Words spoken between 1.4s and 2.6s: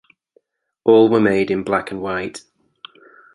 in black-and-white.